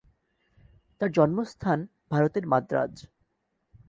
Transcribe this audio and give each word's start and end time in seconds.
তার 1.01 1.09
জন্মস্থান 1.11 1.79
ভারতের 2.11 2.45
মাদ্রাজ। 2.47 2.93